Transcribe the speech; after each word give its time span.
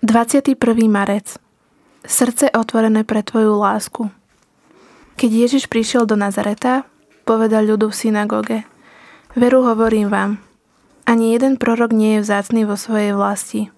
21. 0.00 0.56
marec. 0.88 1.36
Srdce 2.08 2.48
otvorené 2.56 3.04
pre 3.04 3.20
Tvoju 3.20 3.52
lásku. 3.60 4.08
Keď 5.20 5.28
Ježiš 5.28 5.68
prišiel 5.68 6.08
do 6.08 6.16
Nazareta, 6.16 6.88
povedal 7.28 7.68
ľudu 7.68 7.92
v 7.92 7.98
synagóge. 8.00 8.58
Veru 9.36 9.60
hovorím 9.60 10.08
vám, 10.08 10.40
ani 11.04 11.36
jeden 11.36 11.60
prorok 11.60 11.92
nie 11.92 12.16
je 12.16 12.24
vzácný 12.24 12.64
vo 12.64 12.80
svojej 12.80 13.12
vlasti. 13.12 13.68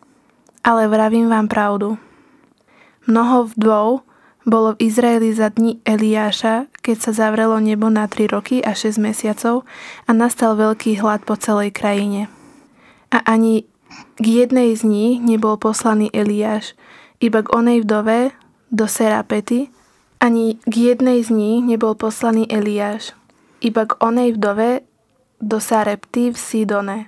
Ale 0.63 0.87
vravím 0.87 1.27
vám 1.27 1.51
pravdu. 1.51 1.99
Mnoho 3.11 3.51
vdvou 3.59 4.07
bolo 4.47 4.79
v 4.79 4.95
Izraeli 4.95 5.35
za 5.35 5.51
dní 5.51 5.83
Eliáša, 5.83 6.71
keď 6.87 6.97
sa 7.03 7.11
zavrelo 7.19 7.59
nebo 7.59 7.91
na 7.91 8.07
3 8.07 8.31
roky 8.31 8.63
a 8.63 8.79
6 8.79 8.95
mesiacov 9.03 9.67
a 10.07 10.15
nastal 10.15 10.55
veľký 10.55 11.03
hlad 11.03 11.27
po 11.27 11.35
celej 11.35 11.75
krajine. 11.75 12.31
A 13.11 13.19
ani 13.27 13.67
k 14.17 14.25
jednej 14.45 14.77
z 14.77 14.85
nich 14.85 15.15
nebol 15.21 15.57
poslaný 15.61 16.11
Eliáš, 16.15 16.77
iba 17.23 17.45
k 17.45 17.53
onej 17.53 17.85
vdove 17.87 18.35
do 18.73 18.89
Serapety, 18.89 19.69
ani 20.23 20.59
k 20.65 20.95
jednej 20.95 21.21
z 21.21 21.31
nich 21.35 21.61
nebol 21.61 21.99
poslaný 21.99 22.47
Eliáš, 22.49 23.13
iba 23.61 23.85
k 23.85 23.99
onej 24.01 24.39
vdove 24.39 24.87
do 25.43 25.59
Sarepty 25.59 26.31
v 26.31 26.39
Sidone. 26.39 26.99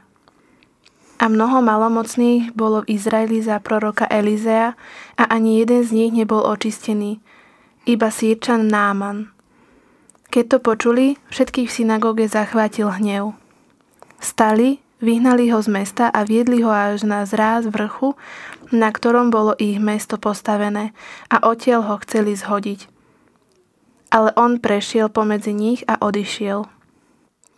A 1.23 1.30
mnoho 1.30 1.62
malomocných 1.65 2.52
bolo 2.52 2.84
v 2.84 2.98
Izraeli 2.98 3.41
za 3.41 3.62
proroka 3.62 4.05
Elizea 4.11 4.77
a 5.16 5.25
ani 5.30 5.62
jeden 5.62 5.80
z 5.87 5.91
nich 5.95 6.12
nebol 6.12 6.42
očistený, 6.42 7.23
iba 7.87 8.11
sírčan 8.12 8.69
Náman. 8.69 9.33
Keď 10.28 10.45
to 10.51 10.59
počuli, 10.59 11.14
všetkých 11.30 11.70
v 11.70 11.77
synagóge 11.80 12.27
zachvátil 12.27 12.91
hnev. 12.91 13.39
Stali 14.19 14.84
Vyhnali 15.05 15.53
ho 15.53 15.61
z 15.61 15.69
mesta 15.69 16.09
a 16.09 16.25
viedli 16.25 16.65
ho 16.65 16.73
až 16.73 17.05
na 17.05 17.29
zráz 17.29 17.69
vrchu, 17.69 18.17
na 18.73 18.89
ktorom 18.89 19.29
bolo 19.29 19.53
ich 19.61 19.77
mesto 19.77 20.17
postavené 20.17 20.97
a 21.29 21.45
odtiaľ 21.45 21.85
ho 21.93 21.95
chceli 22.01 22.33
zhodiť. 22.33 22.89
Ale 24.09 24.33
on 24.33 24.65
prešiel 24.65 25.12
pomedzi 25.12 25.53
nich 25.53 25.84
a 25.84 26.01
odišiel. 26.01 26.65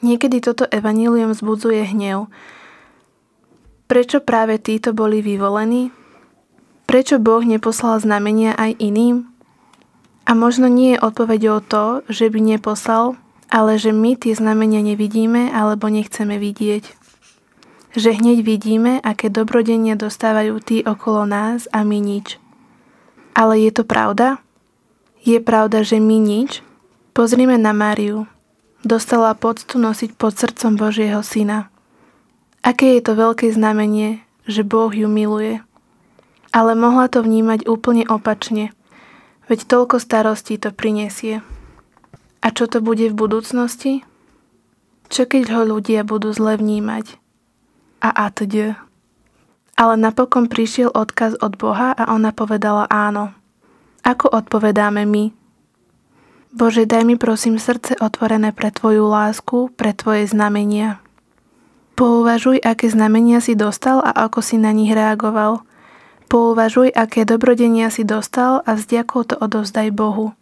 Niekedy 0.03 0.43
toto 0.43 0.67
evanílium 0.67 1.31
vzbudzuje 1.31 1.87
hnev. 1.95 2.27
Prečo 3.87 4.19
práve 4.19 4.59
títo 4.59 4.91
boli 4.91 5.23
vyvolení? 5.23 5.95
Prečo 6.91 7.23
Boh 7.23 7.47
neposlal 7.47 8.03
znamenia 8.03 8.59
aj 8.59 8.75
iným? 8.83 9.31
A 10.27 10.35
možno 10.35 10.67
nie 10.67 10.99
je 10.99 11.03
odpovedou 11.07 11.63
to, 11.63 12.03
že 12.11 12.27
by 12.27 12.43
neposlal, 12.43 13.15
ale 13.55 13.79
že 13.79 13.95
my 13.95 14.19
tie 14.19 14.35
znamenia 14.35 14.83
nevidíme 14.83 15.55
alebo 15.55 15.87
nechceme 15.87 16.43
vidieť 16.43 17.06
že 17.97 18.13
hneď 18.13 18.45
vidíme, 18.45 19.01
aké 19.01 19.33
dobrodenia 19.33 19.97
dostávajú 19.97 20.61
tí 20.61 20.85
okolo 20.85 21.25
nás 21.25 21.65
a 21.73 21.81
my 21.81 21.97
nič. 21.97 22.37
Ale 23.33 23.57
je 23.57 23.73
to 23.73 23.89
pravda? 23.89 24.45
Je 25.25 25.41
pravda, 25.41 25.81
že 25.81 25.97
my 25.97 26.21
nič? 26.21 26.61
Pozrime 27.17 27.57
na 27.57 27.73
Máriu. 27.73 28.29
Dostala 28.85 29.33
poctu 29.33 29.81
nosiť 29.81 30.13
pod 30.15 30.37
srdcom 30.37 30.77
Božieho 30.77 31.25
syna. 31.25 31.73
Aké 32.61 33.01
je 33.01 33.03
to 33.03 33.17
veľké 33.17 33.49
znamenie, 33.49 34.21
že 34.45 34.61
Boh 34.63 34.93
ju 34.93 35.09
miluje. 35.09 35.65
Ale 36.53 36.77
mohla 36.77 37.09
to 37.09 37.25
vnímať 37.25 37.65
úplne 37.65 38.05
opačne, 38.07 38.77
veď 39.49 39.67
toľko 39.67 39.99
starostí 39.99 40.61
to 40.61 40.71
prinesie. 40.71 41.41
A 42.45 42.53
čo 42.53 42.69
to 42.69 42.85
bude 42.85 43.03
v 43.09 43.17
budúcnosti? 43.17 44.05
Čo 45.09 45.25
keď 45.25 45.51
ho 45.57 45.63
ľudia 45.65 46.05
budú 46.05 46.31
zle 46.31 46.61
vnímať? 46.61 47.26
A 48.07 48.31
atď. 48.31 48.79
Ale 49.75 49.95
napokon 49.99 50.47
prišiel 50.47 50.95
odkaz 50.95 51.35
od 51.43 51.59
Boha 51.59 51.91
a 51.93 52.15
ona 52.15 52.31
povedala 52.31 52.87
áno. 52.87 53.35
Ako 54.07 54.31
odpovedáme 54.31 55.03
my? 55.03 55.35
Bože, 56.57 56.89
daj 56.89 57.05
mi 57.05 57.19
prosím 57.21 57.61
srdce 57.61 57.99
otvorené 58.01 58.55
pre 58.55 58.73
Tvoju 58.73 59.05
lásku, 59.11 59.69
pre 59.77 59.93
Tvoje 59.93 60.31
znamenia. 60.31 61.03
Pouvažuj, 61.99 62.63
aké 62.65 62.89
znamenia 62.89 63.45
si 63.45 63.53
dostal 63.53 64.01
a 64.01 64.15
ako 64.31 64.41
si 64.41 64.57
na 64.57 64.73
nich 64.73 64.95
reagoval. 64.95 65.67
Pouvažuj, 66.33 66.95
aké 66.97 67.29
dobrodenia 67.29 67.93
si 67.93 68.09
dostal 68.09 68.65
a 68.65 68.73
vzďakou 68.73 69.29
to 69.29 69.35
odovzdaj 69.37 69.93
Bohu. 69.93 70.33